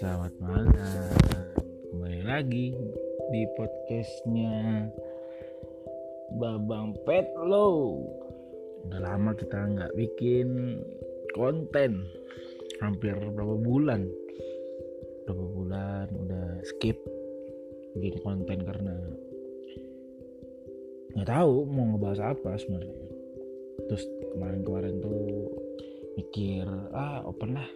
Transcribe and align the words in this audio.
Selamat 0.00 0.32
malam. 0.40 0.72
Kembali 1.92 2.24
lagi 2.24 2.72
di 3.36 3.42
podcastnya 3.52 4.88
Babang 6.40 6.96
Petlo 7.04 8.00
Udah 8.88 8.96
lama 8.96 9.36
kita 9.36 9.60
nggak 9.60 9.92
bikin 9.92 10.80
konten. 11.36 12.08
Hampir 12.80 13.12
berapa 13.12 13.60
bulan? 13.60 14.08
Berapa 15.28 15.44
bulan 15.52 16.08
udah 16.16 16.64
skip 16.64 16.96
bikin 18.00 18.24
konten 18.24 18.56
karena 18.56 18.96
nggak 21.12 21.28
tahu 21.28 21.68
mau 21.68 21.92
ngebahas 21.92 22.32
apa 22.40 22.56
sebenarnya. 22.56 23.04
Terus 23.84 24.08
kemarin-kemarin 24.32 24.96
tuh 25.04 25.44
mikir 26.16 26.64
ah 26.96 27.20
open 27.28 27.52
lah. 27.52 27.68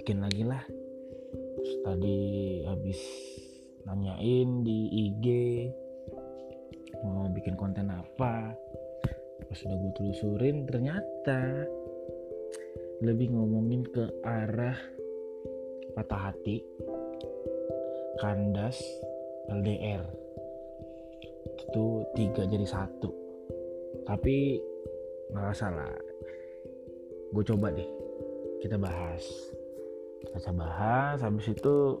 Bikin 0.00 0.24
lagi 0.24 0.48
lah 0.48 0.64
terus 1.52 1.72
tadi 1.84 2.20
habis 2.64 3.00
nanyain 3.84 4.64
di 4.64 4.78
IG 5.10 5.26
mau 7.02 7.26
bikin 7.28 7.58
konten 7.58 7.90
apa. 7.90 8.54
Pas 9.42 9.58
udah 9.68 9.76
gue 9.76 9.92
telusurin 9.98 10.64
ternyata 10.64 11.66
lebih 13.02 13.34
ngomongin 13.34 13.82
ke 13.84 14.04
arah 14.22 14.78
patah 15.92 16.30
hati 16.30 16.62
kandas 18.22 18.78
LDR 19.50 20.06
itu 21.68 21.86
tiga 22.16 22.46
jadi 22.46 22.64
satu. 22.64 23.10
Tapi 24.06 24.62
nggak 25.32 25.56
salah 25.56 25.92
gue 27.32 27.44
coba 27.48 27.72
deh 27.72 27.88
kita 28.60 28.76
bahas 28.76 29.24
kita 30.32 30.50
bahas 30.56 31.20
habis 31.20 31.52
itu 31.52 32.00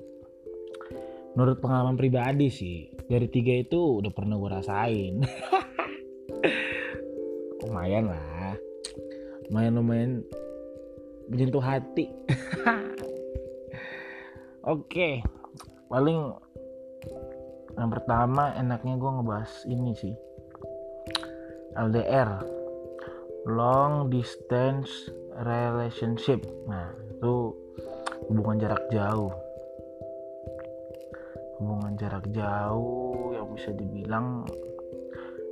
menurut 1.36 1.60
pengalaman 1.60 1.96
pribadi 1.96 2.48
sih 2.52 2.76
dari 3.08 3.28
tiga 3.28 3.60
itu 3.60 4.00
udah 4.00 4.12
pernah 4.12 4.36
gue 4.36 4.50
rasain. 4.50 5.14
Lumayan 7.64 8.04
lah. 8.08 8.56
Lumayan 9.48 9.74
lumayan 9.76 10.12
menyentuh 11.28 11.62
hati. 11.62 12.08
Oke 14.72 15.20
paling 15.92 16.32
yang 17.76 17.90
pertama 17.92 18.56
enaknya 18.56 18.96
gue 18.96 19.10
ngebahas 19.12 19.52
ini 19.68 19.92
sih. 19.96 20.14
LDR 21.72 22.44
long 23.48 24.12
distance 24.12 25.08
relationship. 25.40 26.44
Nah 26.68 26.92
itu 27.16 27.61
hubungan 28.28 28.58
jarak 28.60 28.84
jauh. 28.92 29.32
Hubungan 31.58 31.94
jarak 31.94 32.26
jauh 32.34 33.34
yang 33.34 33.48
bisa 33.54 33.70
dibilang 33.74 34.42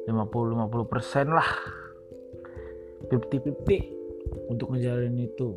50-50% 0.06 1.30
lah. 1.30 1.50
50-50 3.10 4.50
untuk 4.50 4.74
ngejalanin 4.74 5.26
itu. 5.26 5.54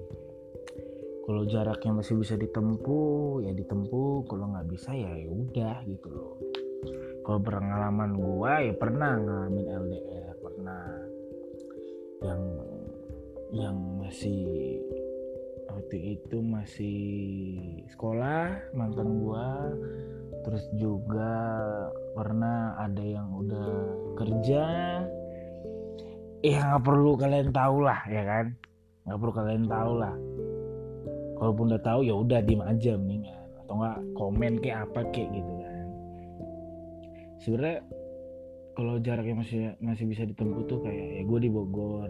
Kalau 1.23 1.47
jaraknya 1.47 2.03
masih 2.03 2.20
bisa 2.20 2.36
ditempuh 2.36 3.48
ya 3.48 3.52
ditempuh. 3.55 4.27
Kalau 4.27 4.45
nggak 4.52 4.67
bisa 4.67 4.92
ya 4.92 5.14
udah 5.30 5.77
gitu 5.88 6.08
loh. 6.11 6.36
Kalau 7.23 7.39
pengalaman 7.39 8.20
gua 8.20 8.59
ya 8.59 8.75
pernah 8.75 9.16
ngalamin 9.16 9.67
LDR 9.72 10.36
pernah. 10.44 10.83
Yang 12.23 12.42
yang 13.53 13.77
masih 14.02 14.72
waktu 15.94 16.17
itu 16.17 16.41
masih 16.41 17.05
sekolah 17.93 18.73
mantan 18.73 19.14
gua. 19.21 19.77
Terus 20.42 20.65
juga 20.73 21.37
pernah 22.17 22.73
ada 22.81 23.05
yang 23.05 23.30
udah 23.30 23.70
kerja. 24.17 24.65
Ya 26.42 26.58
nggak 26.65 26.81
perlu 26.81 27.14
kalian 27.14 27.54
tahu 27.54 27.86
lah 27.86 28.02
ya 28.09 28.26
kan? 28.26 28.58
Nggak 29.05 29.17
perlu 29.21 29.33
kalian 29.37 29.65
tahu 29.70 29.92
lah. 30.02 30.15
Kalaupun 31.37 31.65
udah 31.70 31.83
tahu 31.86 31.99
ya 32.10 32.17
udah 32.17 32.42
diem 32.42 32.65
aja 32.65 32.98
mendingan. 32.98 33.45
Atau 33.61 33.73
nggak 33.77 33.99
komen 34.17 34.54
kayak 34.65 34.89
apa 34.89 34.99
kayak 35.14 35.30
gitu 35.30 35.52
kan. 35.61 35.86
Sebenarnya 37.37 37.77
kalau 38.73 38.98
jaraknya 38.98 39.36
masih 39.37 39.60
masih 39.77 40.10
bisa 40.10 40.25
ditempuh 40.25 40.65
tuh 40.65 40.81
kayak 40.81 41.21
ya 41.21 41.21
gue 41.21 41.39
di 41.45 41.49
Bogor 41.54 42.10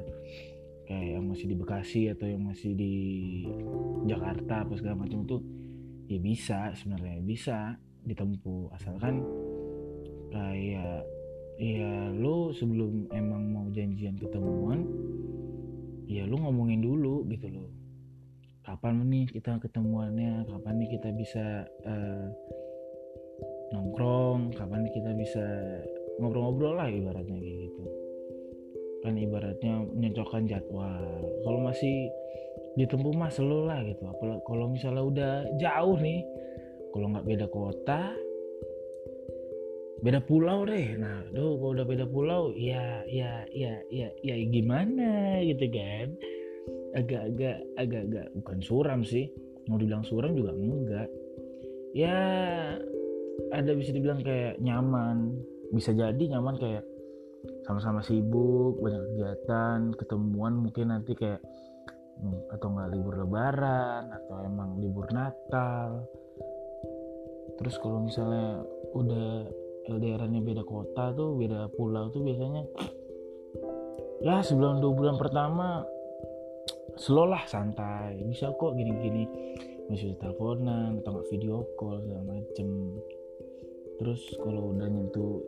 kayak 0.94 1.18
yang 1.18 1.26
masih 1.26 1.46
di 1.50 1.56
Bekasi 1.58 2.02
atau 2.14 2.26
yang 2.30 2.44
masih 2.46 2.72
di 2.78 2.94
Jakarta 4.06 4.62
apa 4.62 4.78
segala 4.78 5.02
macam 5.02 5.26
itu 5.26 5.38
ya 6.06 6.20
bisa 6.22 6.60
sebenarnya 6.78 7.18
bisa 7.26 7.58
ditempuh 8.06 8.70
asalkan 8.78 9.26
kayak 10.30 11.02
ya 11.58 12.14
lo 12.14 12.54
sebelum 12.54 13.10
emang 13.10 13.44
mau 13.50 13.66
janjian 13.74 14.22
ketemuan 14.22 14.86
ya 16.06 16.30
lo 16.30 16.38
ngomongin 16.38 16.86
dulu 16.86 17.26
gitu 17.26 17.50
loh. 17.50 17.70
Kapan 18.64 19.04
nih 19.12 19.28
kita 19.28 19.60
ketemuannya? 19.60 20.48
Kapan 20.48 20.74
nih 20.80 20.90
kita 20.96 21.10
bisa 21.12 21.68
uh, 21.84 22.28
nongkrong? 23.76 24.56
Kapan 24.56 24.88
nih 24.88 24.94
kita 24.96 25.12
bisa 25.18 25.46
ngobrol-ngobrol 26.22 26.80
lah 26.80 26.88
ibaratnya 26.88 27.42
gitu 27.42 28.03
kan 29.04 29.20
ibaratnya 29.20 29.84
menyocokkan 29.84 30.48
jadwal. 30.48 31.04
Kalau 31.44 31.60
masih 31.60 32.08
ditempuh 32.80 33.14
mah 33.14 33.30
selalu 33.30 33.70
lah 33.70 33.80
gitu. 33.86 34.04
Apalagi 34.08 34.42
kalau 34.48 34.66
misalnya 34.72 35.04
udah 35.04 35.34
jauh 35.60 35.98
nih 36.00 36.22
kalau 36.96 37.08
nggak 37.12 37.28
beda 37.28 37.48
kota 37.52 38.02
beda 40.04 40.20
pulau 40.24 40.68
deh. 40.68 41.00
Nah 41.00 41.24
tuh 41.32 41.60
kalau 41.60 41.72
udah 41.80 41.88
beda 41.88 42.06
pulau 42.08 42.52
ya 42.56 43.04
ya 43.08 43.48
ya 43.52 43.80
ya 43.92 44.08
ya 44.24 44.36
gimana 44.48 45.40
gitu 45.44 45.68
kan? 45.72 46.08
Agak-agak 46.94 47.58
agak-agak 47.76 48.28
bukan 48.40 48.60
suram 48.64 49.00
sih. 49.04 49.28
Mau 49.68 49.80
dibilang 49.80 50.04
suram 50.04 50.36
juga 50.36 50.52
enggak. 50.52 51.10
Ya 51.96 52.18
ada 53.54 53.72
bisa 53.76 53.96
dibilang 53.96 54.20
kayak 54.24 54.60
nyaman. 54.60 55.40
Bisa 55.74 55.96
jadi 55.96 56.24
nyaman 56.38 56.60
kayak 56.60 56.84
sama-sama 57.64 58.04
sibuk 58.04 58.84
banyak 58.84 59.02
kegiatan 59.16 59.80
ketemuan 59.96 60.54
mungkin 60.60 60.92
nanti 60.92 61.16
kayak 61.16 61.40
atau 62.54 62.68
enggak 62.70 62.90
libur 62.94 63.14
lebaran 63.20 64.12
atau 64.12 64.36
emang 64.46 64.78
libur 64.80 65.10
natal. 65.12 66.06
Terus 67.60 67.76
kalau 67.82 68.06
misalnya 68.06 68.62
udah 68.94 69.48
LDR-nya 69.90 70.40
beda 70.40 70.64
kota 70.64 71.12
tuh 71.12 71.36
beda 71.36 71.68
pulau 71.76 72.08
tuh 72.14 72.24
biasanya 72.24 72.64
ya 74.24 74.40
sebelum 74.40 74.80
dua 74.80 74.94
bulan 74.96 75.16
pertama 75.20 75.84
slow 76.96 77.28
lah 77.28 77.44
santai. 77.50 78.22
Bisa 78.24 78.54
kok 78.56 78.78
gini-gini 78.78 79.28
masih 79.92 80.16
teleponan 80.16 81.04
atau 81.04 81.20
nggak 81.20 81.28
video 81.34 81.68
call 81.76 82.00
segala 82.00 82.24
macem. 82.40 82.68
Terus 84.00 84.22
kalau 84.40 84.74
udah 84.74 84.88
nyentuh 84.90 85.44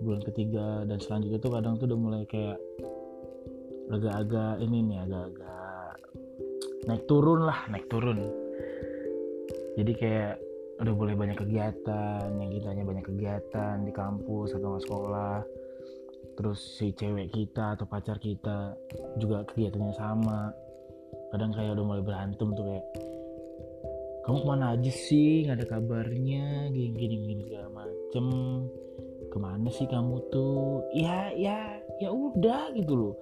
bulan 0.00 0.22
ketiga 0.24 0.84
dan 0.84 0.98
selanjutnya 1.00 1.40
tuh 1.40 1.52
kadang 1.56 1.80
tuh 1.80 1.88
udah 1.88 1.98
mulai 1.98 2.22
kayak 2.28 2.60
agak-agak 3.88 4.60
ini 4.60 4.78
nih 4.82 4.98
agak-agak 5.06 5.94
naik 6.86 7.04
turun 7.08 7.40
lah 7.46 7.58
naik 7.70 7.86
turun. 7.88 8.18
Jadi 9.76 9.92
kayak 9.92 10.34
udah 10.76 10.94
boleh 10.94 11.14
banyak 11.16 11.36
kegiatan 11.40 12.28
yang 12.36 12.50
kitanya 12.52 12.84
banyak 12.84 13.04
kegiatan 13.04 13.74
di 13.84 13.92
kampus 13.92 14.52
atau 14.56 14.76
sekolah. 14.76 15.40
Terus 16.36 16.60
si 16.76 16.92
cewek 16.92 17.32
kita 17.32 17.80
atau 17.80 17.88
pacar 17.88 18.20
kita 18.20 18.76
juga 19.16 19.44
kegiatannya 19.48 19.94
sama. 19.96 20.52
Kadang 21.32 21.56
kayak 21.56 21.76
udah 21.76 21.84
mulai 21.84 22.04
berantem 22.04 22.48
tuh 22.52 22.64
kayak 22.64 22.86
kamu 24.26 24.36
ke 24.42 24.46
mana 24.46 24.74
aja 24.74 24.92
sih? 24.92 25.46
Nggak 25.46 25.56
ada 25.62 25.66
kabarnya 25.78 26.68
gini 26.74 26.92
gini 26.98 27.16
gini 27.24 27.42
segala 27.48 27.68
macem 27.72 28.26
ke 29.36 29.40
mana 29.44 29.68
sih 29.68 29.84
kamu 29.84 30.16
tuh? 30.32 30.80
Ya 30.96 31.28
ya 31.36 31.76
ya 32.00 32.08
udah 32.08 32.72
gitu 32.72 32.96
loh. 32.96 33.14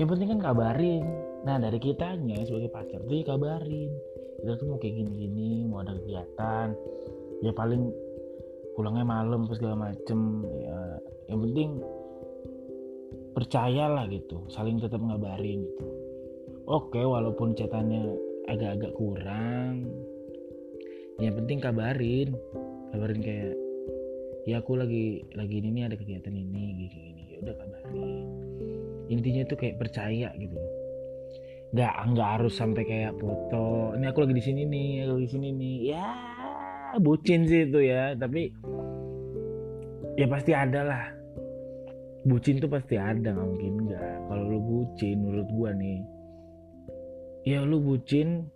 Yang 0.00 0.08
penting 0.16 0.28
kan 0.32 0.40
kabarin. 0.40 1.04
Nah 1.44 1.60
dari 1.60 1.76
kitanya 1.76 2.40
sebagai 2.48 2.72
pacar 2.72 3.04
tuh 3.04 3.12
ya 3.12 3.24
kabarin. 3.28 3.92
Kita 4.40 4.56
tuh 4.56 4.66
mau 4.72 4.80
kayak 4.80 4.96
gini-gini 4.96 5.68
mau 5.68 5.84
ada 5.84 5.92
kegiatan. 5.92 6.72
Ya 7.44 7.52
paling 7.52 7.92
pulangnya 8.72 9.04
malam 9.04 9.44
terus 9.44 9.60
segala 9.60 9.92
macem 9.92 10.48
ya. 10.48 10.80
Yang 11.28 11.40
penting 11.44 11.70
percayalah 13.36 14.08
gitu 14.08 14.40
saling 14.48 14.80
tetap 14.80 15.04
ngabarin 15.04 15.68
gitu. 15.68 15.84
Oke 16.64 17.04
walaupun 17.04 17.52
catatannya 17.52 18.08
agak-agak 18.48 18.96
kurang 18.96 19.84
yang 21.20 21.36
penting 21.36 21.60
kabarin. 21.60 22.32
Kabarin 22.92 23.20
kayak 23.20 23.65
ya 24.46 24.62
aku 24.62 24.78
lagi 24.78 25.26
lagi 25.34 25.58
ini 25.58 25.82
ada 25.82 25.98
kegiatan 25.98 26.30
ini 26.30 26.86
gini 26.86 26.98
gini 27.02 27.22
ya 27.34 27.36
udah 27.42 27.54
kabarin. 27.58 28.26
Intinya 29.06 29.42
itu 29.46 29.54
kayak 29.58 29.76
percaya 29.78 30.30
gitu 30.38 30.58
nggak 31.74 31.94
nggak 32.14 32.30
harus 32.38 32.54
sampai 32.54 32.86
kayak 32.86 33.18
foto 33.18 33.90
ini 33.98 34.06
aku 34.06 34.22
lagi 34.22 34.38
di 34.38 34.44
sini 34.46 34.62
nih 34.70 34.88
aku 35.10 35.18
di 35.20 35.28
sini 35.28 35.48
nih. 35.50 35.76
Ya 35.92 36.06
bucin 37.02 37.44
sih 37.44 37.66
itu 37.66 37.80
ya. 37.82 38.14
Tapi 38.14 38.54
ya 40.16 40.26
pasti 40.30 40.52
ada 40.54 40.80
lah. 40.86 41.04
Bucin 42.26 42.58
tuh 42.62 42.70
pasti 42.70 42.94
ada 42.94 43.34
nggak 43.34 43.48
mungkin 43.50 43.72
nggak. 43.90 44.14
Kalau 44.30 44.44
lu 44.46 44.58
bucin 44.62 45.26
menurut 45.26 45.48
gua 45.50 45.70
nih 45.74 46.16
ya 47.46 47.62
lu 47.62 47.78
bucin 47.78 48.50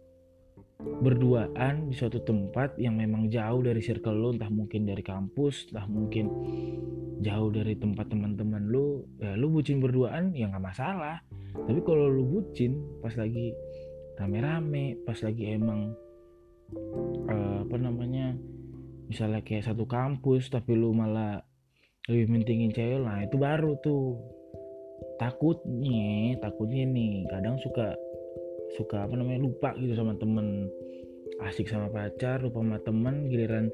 berduaan 1.01 1.89
di 1.89 1.95
suatu 1.97 2.21
tempat 2.21 2.77
yang 2.77 2.97
memang 2.97 3.29
jauh 3.33 3.61
dari 3.65 3.81
circle 3.81 4.17
lu 4.17 4.29
entah 4.37 4.53
mungkin 4.53 4.85
dari 4.85 5.01
kampus 5.01 5.73
entah 5.73 5.89
mungkin 5.89 6.29
jauh 7.21 7.53
dari 7.53 7.77
tempat 7.77 8.09
teman-teman 8.09 8.69
lu 8.69 9.05
ya 9.21 9.37
lu 9.37 9.53
bucin 9.53 9.81
berduaan 9.81 10.33
ya 10.33 10.49
nggak 10.49 10.65
masalah. 10.65 11.21
Tapi 11.53 11.81
kalau 11.85 12.09
lu 12.09 12.25
bucin 12.25 12.81
pas 13.05 13.13
lagi 13.17 13.53
rame-rame 14.17 15.01
pas 15.05 15.17
lagi 15.21 15.57
emang 15.57 15.93
uh, 17.29 17.65
apa 17.65 17.77
namanya 17.77 18.37
misalnya 19.09 19.45
kayak 19.45 19.69
satu 19.69 19.85
kampus 19.85 20.49
tapi 20.49 20.77
lu 20.77 20.93
malah 20.97 21.45
lebih 22.09 22.33
mentingin 22.33 22.73
cewek 22.73 23.01
lah 23.05 23.25
itu 23.25 23.37
baru 23.37 23.77
tuh. 23.85 24.17
Takutnya 25.21 26.41
takutnya 26.41 26.89
nih 26.89 27.29
kadang 27.29 27.61
suka 27.61 27.93
suka 28.75 29.07
apa 29.07 29.15
namanya 29.19 29.41
lupa 29.43 29.75
gitu 29.79 29.95
sama 29.97 30.15
temen. 30.19 30.71
Asik 31.41 31.73
sama 31.73 31.89
pacar 31.89 32.45
lupa 32.45 32.61
sama 32.61 32.79
temen 32.85 33.33
giliran 33.33 33.73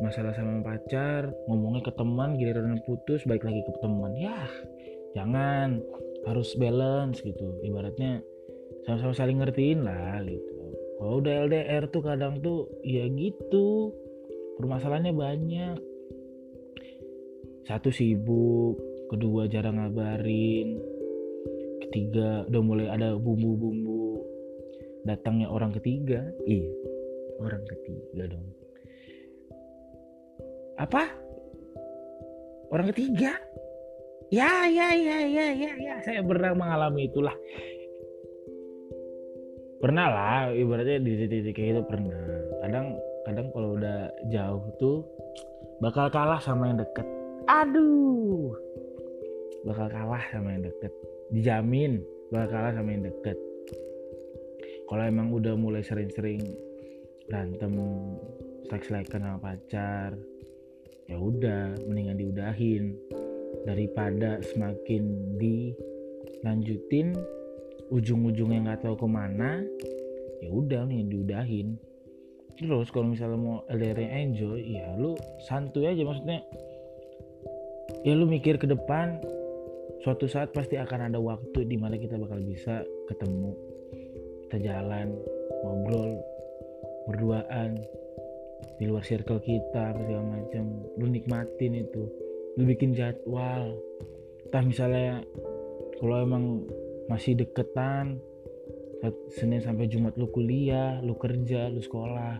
masalah 0.00 0.32
sama 0.32 0.64
pacar 0.64 1.28
ngomongnya 1.48 1.84
ke 1.84 1.92
teman 1.92 2.40
giliran 2.40 2.80
putus 2.88 3.20
baik 3.28 3.44
lagi 3.44 3.60
ke 3.60 3.72
teman. 3.84 4.16
Ya 4.16 4.48
jangan 5.12 5.84
harus 6.24 6.56
balance 6.56 7.20
gitu. 7.20 7.60
Ibaratnya 7.62 8.24
sama-sama 8.88 9.12
saling 9.12 9.38
ngertiin 9.44 9.84
lah 9.84 10.24
gitu. 10.24 10.56
Kalau 10.96 11.20
udah 11.20 11.34
LDR 11.48 11.84
tuh 11.92 12.02
kadang 12.02 12.40
tuh 12.40 12.68
ya 12.80 13.04
gitu. 13.12 13.92
Permasalahannya 14.56 15.12
banyak. 15.12 15.76
Satu 17.68 17.92
sibuk 17.92 18.78
kedua 19.10 19.46
jarang 19.46 19.78
ngabarin 19.78 20.96
ketiga 21.86 22.44
udah 22.50 22.62
mulai 22.62 22.86
ada 22.90 23.14
bumbu-bumbu 23.14 23.95
datangnya 25.06 25.46
orang 25.48 25.70
ketiga. 25.78 26.26
Iya 26.44 26.68
orang 27.40 27.62
ketiga 27.68 28.22
dong. 28.32 28.46
Apa? 30.76 31.02
Orang 32.72 32.92
ketiga? 32.92 33.32
Ya 34.28 34.66
ya 34.66 34.92
ya 34.92 35.18
ya 35.22 35.46
ya 35.54 35.72
ya. 35.78 35.94
Saya 36.02 36.20
pernah 36.26 36.52
mengalami 36.52 37.08
itulah. 37.08 37.36
Pernah 39.78 40.06
lah 40.08 40.36
ibaratnya 40.50 40.98
di 40.98 41.12
titik-titik 41.14 41.54
kayak 41.54 41.70
itu 41.78 41.82
pernah. 41.86 42.20
Kadang 42.64 42.86
kadang 43.28 43.46
kalau 43.54 43.78
udah 43.78 44.10
jauh 44.32 44.64
tuh 44.80 45.06
bakal 45.78 46.10
kalah 46.10 46.40
sama 46.42 46.72
yang 46.72 46.80
deket. 46.82 47.06
Aduh. 47.46 48.50
Bakal 49.62 49.86
kalah 49.92 50.22
sama 50.34 50.58
yang 50.58 50.66
deket. 50.66 50.92
Dijamin 51.30 52.02
bakal 52.34 52.58
kalah 52.58 52.72
sama 52.74 52.90
yang 52.90 53.06
deket 53.06 53.38
kalau 54.86 55.02
emang 55.02 55.34
udah 55.34 55.58
mulai 55.58 55.82
sering-sering 55.82 56.42
berantem 57.26 57.74
seks-lekan 58.70 59.22
sama 59.22 59.38
pacar 59.42 60.14
ya 61.06 61.16
udah 61.18 61.74
mendingan 61.86 62.18
diudahin. 62.18 62.94
Daripada 63.66 64.38
semakin 64.42 65.34
dilanjutin 65.42 67.14
ujung-ujungnya 67.90 68.62
nggak 68.70 68.82
tahu 68.86 68.94
ke 68.94 69.08
mana 69.10 69.62
ya 70.42 70.50
udah 70.50 70.86
nih 70.86 71.06
diudahin. 71.06 71.78
Terus 72.56 72.88
kalau 72.94 73.10
misalnya 73.10 73.38
mau 73.38 73.58
LDR 73.68 74.00
enjoy 74.00 74.62
ya 74.62 74.94
lu 74.98 75.18
santuy 75.46 75.90
aja 75.90 76.02
maksudnya. 76.06 76.42
Ya 78.06 78.14
lu 78.14 78.26
mikir 78.30 78.58
ke 78.58 78.70
depan 78.70 79.18
suatu 80.02 80.30
saat 80.30 80.54
pasti 80.54 80.78
akan 80.78 81.10
ada 81.10 81.18
waktu 81.18 81.66
di 81.66 81.74
mana 81.74 81.98
kita 81.98 82.14
bakal 82.14 82.38
bisa 82.38 82.86
ketemu 83.10 83.65
kita 84.46 84.62
jalan 84.62 85.10
ngobrol 85.66 86.22
berduaan. 87.10 87.82
Di 88.78 88.86
luar 88.86 89.02
circle 89.02 89.42
kita 89.42 89.90
segala 89.98 90.22
macam. 90.22 90.86
Lu 90.94 91.10
nikmatin 91.10 91.82
itu. 91.82 92.06
Lu 92.54 92.62
bikin 92.62 92.94
jadwal. 92.94 93.74
Entah 94.46 94.62
misalnya 94.62 95.26
kalau 95.98 96.22
emang 96.22 96.62
masih 97.10 97.34
deketan 97.34 98.22
Senin 99.30 99.62
sampai 99.62 99.86
Jumat 99.86 100.18
lu 100.18 100.26
kuliah, 100.30 100.98
lu 101.02 101.14
kerja, 101.18 101.70
lu 101.70 101.82
sekolah. 101.82 102.38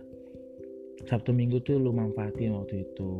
Sabtu 1.07 1.31
Minggu 1.31 1.63
tuh 1.63 1.79
lu 1.79 1.91
manfaatin 1.91 2.55
waktu 2.55 2.87
itu. 2.87 3.11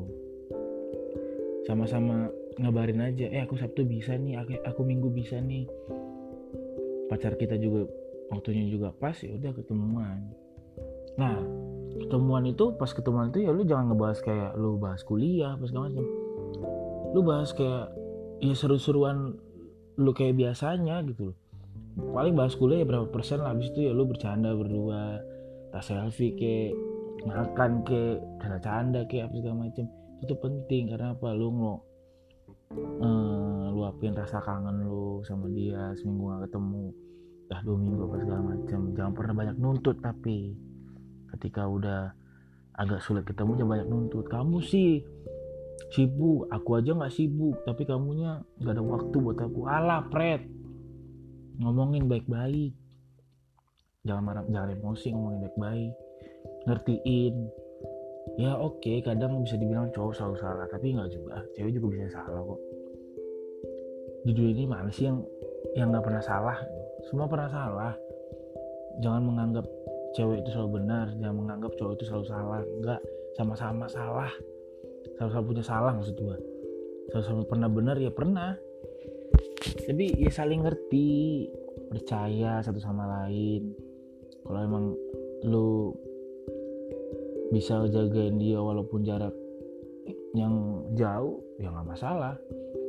Sama-sama 1.67 2.31
ngabarin 2.57 3.03
aja 3.03 3.27
eh 3.27 3.43
aku 3.43 3.59
Sabtu 3.59 3.83
bisa 3.83 4.15
nih 4.15 4.39
aku, 4.39 4.51
aku 4.63 4.81
Minggu 4.83 5.11
bisa 5.11 5.39
nih. 5.39 5.67
Pacar 7.07 7.39
kita 7.39 7.55
juga 7.55 7.87
waktunya 8.31 8.67
juga 8.67 8.91
pas 8.95 9.15
ya 9.19 9.35
udah 9.35 9.51
ketemuan. 9.55 10.17
Nah 11.17 11.35
ketemuan 11.97 12.43
itu 12.45 12.75
pas 12.77 12.91
ketemuan 12.91 13.33
itu 13.33 13.47
ya 13.47 13.51
lu 13.51 13.65
jangan 13.65 13.91
ngebahas 13.93 14.19
kayak 14.21 14.51
lu 14.59 14.77
bahas 14.77 15.01
kuliah 15.03 15.55
pas 15.57 15.67
segala 15.67 15.89
macam. 15.89 16.05
Lu 17.15 17.19
bahas 17.23 17.49
kayak 17.55 17.91
ya 18.43 18.53
seru-seruan 18.53 19.33
lu 19.97 20.11
kayak 20.13 20.37
biasanya 20.37 21.01
gitu 21.07 21.33
loh. 21.33 21.37
Paling 22.13 22.37
bahas 22.37 22.53
kuliah 22.53 22.83
ya 22.83 22.87
berapa 22.87 23.09
persen 23.09 23.41
lah 23.41 23.57
habis 23.57 23.73
itu 23.73 23.89
ya 23.89 23.91
lu 23.95 24.05
bercanda 24.05 24.53
berdua 24.53 25.17
tas 25.73 25.89
selfie 25.89 26.37
ke 26.37 26.55
makan 27.25 27.81
ke 27.83 28.21
canda 28.39 28.59
canda 28.61 29.01
ke 29.09 29.23
apa 29.23 29.33
segala 29.33 29.67
macam. 29.67 29.85
Itu 30.21 30.33
penting 30.37 30.93
karena 30.93 31.17
apa? 31.17 31.33
Lu 31.33 31.49
nggak 31.49 31.79
uh, 33.01 33.65
luapin 33.73 34.13
rasa 34.13 34.43
kangen 34.43 34.85
lu 34.85 35.23
sama 35.23 35.47
dia 35.51 35.93
seminggu 35.95 36.27
gak 36.27 36.49
ketemu 36.49 36.83
dah 37.47 37.59
dua 37.63 37.77
minggu 37.79 38.03
apa 38.11 38.15
segala 38.19 38.41
macam 38.43 38.79
jangan 38.91 39.13
pernah 39.15 39.33
banyak 39.39 39.55
nuntut 39.55 39.97
tapi 40.03 40.51
ketika 41.31 41.63
udah 41.63 42.11
agak 42.77 43.01
sulit 43.01 43.25
ketemu 43.25 43.57
jangan 43.57 43.71
banyak 43.73 43.87
nuntut. 43.89 44.25
Kamu 44.29 44.61
sih 44.61 45.01
sibuk 45.89 46.49
aku 46.53 46.77
aja 46.77 46.93
nggak 46.93 47.13
sibuk 47.13 47.57
tapi 47.65 47.87
kamunya 47.87 48.41
nggak 48.61 48.73
ada 48.77 48.83
waktu 48.85 49.15
buat 49.17 49.37
aku. 49.41 49.65
Alah 49.65 50.05
pret 50.07 50.45
ngomongin 51.57 52.05
baik-baik. 52.05 52.77
Jangan 54.05 54.23
marah 54.23 54.45
jangan 54.45 54.77
emosi 54.77 55.07
ngomongin 55.11 55.39
baik-baik. 55.49 55.93
Ngertiin. 56.69 57.35
Ya 58.37 58.53
oke 58.59 58.83
okay, 58.83 58.97
kadang 59.01 59.41
bisa 59.41 59.57
dibilang 59.57 59.89
cowok 59.89 60.13
selalu 60.13 60.35
salah 60.37 60.67
tapi 60.69 60.93
nggak 60.93 61.09
juga. 61.09 61.41
Cewek 61.57 61.73
juga 61.73 61.87
bisa 61.97 62.21
salah 62.21 62.45
kok. 62.45 62.61
Di 64.27 64.31
dunia 64.35 64.53
ini 64.53 64.63
mana 64.69 64.91
sih 64.93 65.09
yang 65.09 65.25
yang 65.73 65.89
nggak 65.89 66.05
pernah 66.05 66.21
salah 66.21 66.57
semua 67.05 67.29
pernah 67.29 67.49
salah. 67.49 67.93
Jangan 68.97 69.21
menganggap 69.21 69.65
cewek 70.17 70.41
itu 70.41 70.49
selalu 70.49 70.81
benar 70.81 71.13
jangan 71.21 71.35
menganggap 71.45 71.71
cowok 71.77 71.93
itu 72.01 72.03
selalu 72.09 72.25
salah. 72.25 72.61
Enggak 72.65 73.01
sama-sama 73.37 73.85
salah. 73.85 74.31
Sama-sama 75.21 75.43
punya 75.45 75.63
salah 75.63 75.91
maksud 75.93 76.17
gua. 76.17 76.37
Sama-sama 77.13 77.41
pernah 77.45 77.69
benar 77.69 77.95
ya 78.01 78.09
pernah. 78.09 78.57
Tapi 79.87 80.17
ya 80.17 80.31
saling 80.33 80.65
ngerti 80.65 81.09
percaya 81.93 82.59
satu 82.65 82.81
sama 82.81 83.05
lain. 83.05 83.71
Kalau 84.43 84.59
emang 84.63 84.85
lu 85.45 85.93
bisa 87.53 87.87
jagain 87.87 88.35
dia 88.35 88.59
walaupun 88.59 89.07
jarak 89.07 89.31
yang 90.35 90.83
jauh 90.97 91.39
ya 91.61 91.71
nggak 91.71 91.87
masalah. 91.87 92.35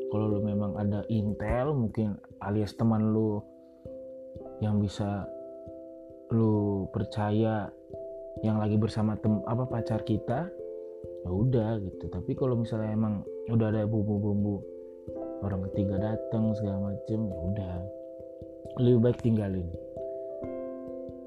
Kalau 0.09 0.25
lu 0.33 0.41
memang 0.41 0.73
ada 0.81 1.05
intel 1.13 1.77
mungkin 1.77 2.17
alias 2.41 2.73
teman 2.75 3.13
lu 3.13 3.45
yang 4.59 4.83
bisa 4.83 5.27
lu 6.35 6.85
percaya 6.93 7.73
yang 8.45 8.61
lagi 8.61 8.79
bersama 8.79 9.19
tem 9.19 9.43
apa 9.49 9.65
pacar 9.67 10.05
kita 10.07 10.47
ya 11.25 11.31
udah 11.31 11.79
gitu. 11.83 12.07
Tapi 12.11 12.35
kalau 12.39 12.55
misalnya 12.59 12.95
emang 12.95 13.27
udah 13.51 13.73
ada 13.75 13.83
bumbu-bumbu 13.89 14.63
orang 15.43 15.67
ketiga 15.71 15.99
datang 15.99 16.55
segala 16.55 16.93
macem 16.93 17.21
ya 17.27 17.39
udah. 17.55 17.75
Lebih 18.79 19.01
baik 19.03 19.19
tinggalin. 19.23 19.69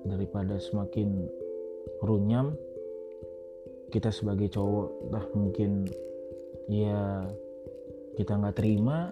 Daripada 0.07 0.57
semakin 0.57 1.27
runyam 2.01 2.55
kita 3.91 4.07
sebagai 4.07 4.47
cowok 4.47 5.11
lah 5.11 5.25
mungkin 5.35 5.83
ya 6.71 7.27
kita 8.15 8.39
nggak 8.39 8.55
terima 8.55 9.11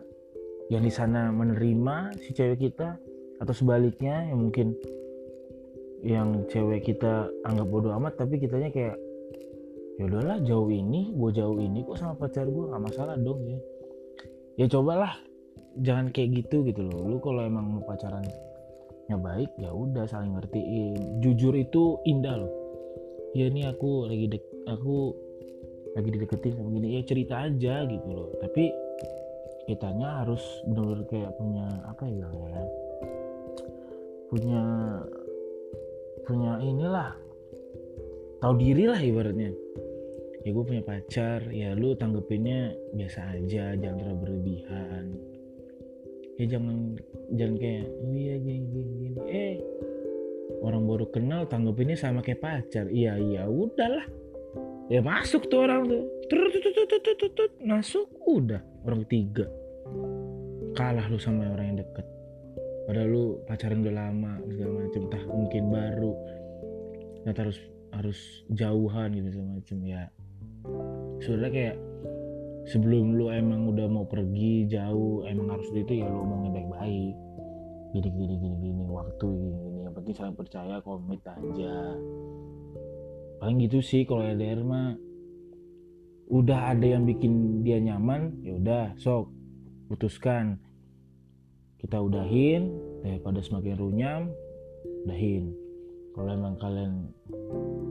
yang 0.72 0.88
di 0.88 0.94
sana 0.94 1.34
menerima 1.36 2.16
si 2.24 2.32
cewek 2.32 2.72
kita 2.72 2.96
atau 3.40 3.54
sebaliknya 3.56 4.28
yang 4.28 4.40
mungkin 4.48 4.76
yang 6.00 6.48
cewek 6.48 6.88
kita 6.88 7.28
anggap 7.44 7.68
bodoh 7.68 7.92
amat 8.00 8.16
tapi 8.20 8.40
kitanya 8.40 8.72
kayak 8.72 8.96
ya 10.00 10.08
udahlah 10.08 10.40
jauh 10.48 10.72
ini 10.72 11.12
gue 11.12 11.32
jauh 11.36 11.60
ini 11.60 11.84
kok 11.84 12.00
sama 12.00 12.16
pacar 12.16 12.48
gue 12.48 12.66
nggak 12.72 12.84
masalah 12.84 13.16
dong 13.20 13.44
ya. 13.44 13.60
Ya 14.60 14.66
cobalah 14.68 15.16
jangan 15.80 16.12
kayak 16.12 16.44
gitu 16.44 16.64
gitu 16.68 16.88
loh. 16.88 17.16
Lu 17.16 17.18
kalau 17.20 17.44
emang 17.44 17.68
mau 17.68 17.84
pacaran 17.84 18.24
ya 19.12 19.20
baik 19.20 19.52
ya 19.60 19.72
udah 19.76 20.08
saling 20.08 20.36
ngertiin. 20.40 21.20
Jujur 21.20 21.52
itu 21.56 22.00
indah 22.08 22.40
loh. 22.40 22.54
Ya 23.36 23.52
ini 23.52 23.68
aku 23.68 24.08
lagi 24.08 24.32
dek 24.32 24.44
aku 24.72 25.16
lagi 26.00 26.10
dideketin 26.16 26.56
sama 26.56 26.72
gini. 26.80 26.96
Ya 26.96 27.02
cerita 27.04 27.36
aja 27.44 27.84
gitu 27.88 28.08
loh. 28.08 28.32
Tapi 28.40 28.72
kitanya 29.68 30.24
harus 30.24 30.42
benar-benar 30.64 31.06
kayak 31.12 31.32
punya 31.36 31.68
apa 31.86 32.08
ya 32.08 32.26
ya 32.26 32.64
punya 34.30 34.64
punya 36.30 36.62
inilah 36.62 37.18
tahu 38.40 38.54
diri 38.62 38.86
lah 38.86 39.02
ibaratnya. 39.02 39.50
Ya 40.46 40.50
gue 40.56 40.64
punya 40.64 40.84
pacar 40.86 41.44
ya 41.52 41.76
lu 41.76 41.98
tanggepinnya 41.98 42.72
biasa 42.96 43.36
aja 43.36 43.76
jangan 43.76 43.98
terlalu 44.00 44.20
berlebihan. 44.24 45.06
Ya 46.40 46.46
jangan 46.56 46.96
jangan 47.36 47.56
kayak 47.60 47.86
oh 47.90 48.14
iya 48.16 48.36
gini 48.40 48.66
gini 48.72 48.92
gini. 49.04 49.20
Eh 49.28 49.56
orang 50.62 50.86
baru 50.88 51.06
kenal 51.12 51.50
tanggepinnya 51.50 51.98
sama 51.98 52.22
kayak 52.24 52.40
pacar. 52.40 52.88
Iya 52.88 53.18
iya 53.20 53.44
udahlah. 53.50 54.06
Ya 54.88 55.02
masuk 55.02 55.50
tuh 55.50 55.66
orang 55.66 55.90
tuh. 55.90 56.06
Masuk 57.66 58.08
udah. 58.30 58.62
Orang 58.86 59.04
ketiga. 59.10 59.50
Kalah 60.78 61.10
lu 61.10 61.20
sama 61.20 61.50
orang 61.52 61.76
yang 61.76 61.80
deket 61.84 62.19
padahal 62.90 63.06
lu 63.06 63.26
pacaran 63.46 63.86
udah 63.86 63.94
lama 63.94 64.34
segala 64.50 64.90
macam 64.90 65.02
entah 65.06 65.24
mungkin 65.30 65.64
baru 65.70 66.14
ternyata 67.22 67.40
harus 67.46 67.60
harus 67.94 68.20
jauhan 68.50 69.14
gitu 69.14 69.28
segala 69.38 69.50
macam 69.62 69.78
ya 69.86 70.04
sebenarnya 71.22 71.54
kayak 71.54 71.78
sebelum 72.70 73.18
lu 73.18 73.34
emang 73.34 73.66
udah 73.74 73.90
mau 73.90 74.06
pergi 74.06 74.70
jauh 74.70 75.26
emang 75.26 75.58
harus 75.58 75.70
itu 75.74 76.02
ya 76.02 76.06
lu 76.06 76.22
ngomongin 76.22 76.52
baik-baik. 76.54 77.16
Gini 77.90 78.10
gini 78.14 78.36
gini 78.38 78.56
gini 78.62 78.84
waktu 78.86 79.26
gini 79.26 79.58
gini. 79.58 79.80
Yang 79.90 79.94
penting 79.98 80.14
saling 80.14 80.38
percaya 80.38 80.76
komit 80.86 81.22
aja. 81.26 81.76
Paling 83.42 83.58
gitu 83.66 83.80
sih 83.82 84.06
kalau 84.06 84.22
LDR 84.22 84.62
mah. 84.62 84.94
Udah 86.30 86.78
ada 86.78 86.86
yang 86.86 87.10
bikin 87.10 87.66
dia 87.66 87.82
nyaman 87.82 88.46
ya 88.46 88.54
udah 88.62 88.86
sok. 89.02 89.34
Putuskan 89.90 90.62
kita 91.80 91.98
udahin 92.00 92.72
daripada 93.04 93.40
semakin 93.40 93.76
runyam 93.80 94.22
udahin. 95.08 95.56
Kalau 96.14 96.30
emang 96.36 96.56
kalian 96.60 97.12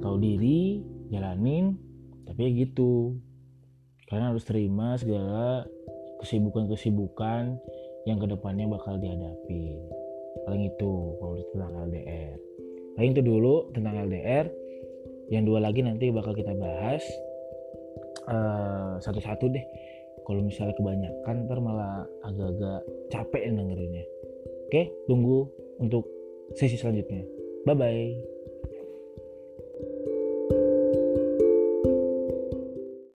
tahu 0.05 0.17
diri 0.21 0.85
jalanin. 1.09 1.77
Tapi 2.29 2.45
ya 2.45 2.51
gitu. 2.69 3.17
Kalian 4.13 4.37
harus 4.37 4.45
terima 4.45 5.01
segala 5.01 5.65
kesibukan-kesibukan 6.21 7.57
yang 8.05 8.19
ke 8.21 8.27
depannya 8.29 8.65
bakal 8.69 8.97
dihadapi 8.97 9.77
paling 10.49 10.65
itu 10.65 10.93
kalau 11.21 11.37
tentang 11.53 11.73
LDR 11.93 12.37
paling 12.97 13.11
itu 13.13 13.21
dulu 13.21 13.69
tentang 13.77 13.95
LDR 14.09 14.49
yang 15.29 15.45
dua 15.45 15.61
lagi 15.61 15.85
nanti 15.85 16.09
bakal 16.09 16.33
kita 16.33 16.57
bahas. 16.57 17.05
Uh, 18.29 19.01
satu-satu 19.01 19.49
deh 19.49 19.65
kalau 20.29 20.45
misalnya 20.45 20.77
kebanyakan 20.77 21.49
ntar 21.49 21.59
malah 21.65 22.05
agak-agak 22.21 22.81
capek 23.09 23.49
dengerinnya. 23.49 24.05
Oke 24.69 24.93
tunggu 25.09 25.49
untuk 25.81 26.05
sesi 26.53 26.77
selanjutnya. 26.77 27.25
Bye 27.65 27.73
bye 27.73 28.38